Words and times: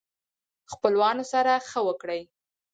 خپلوانو 0.71 1.23
سره 1.33 1.51
ښه 1.69 1.79
وکړئ 1.87 2.21